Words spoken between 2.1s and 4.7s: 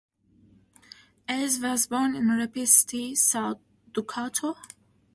in Rapid City, South Dakota.